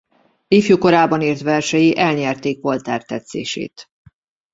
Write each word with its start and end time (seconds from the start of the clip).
Ifjú 0.47 0.77
korában 0.77 1.21
írt 1.21 1.41
versei 1.41 1.97
elnyerték 1.97 2.61
Voltaire 2.61 3.03
tetszését. 3.03 3.89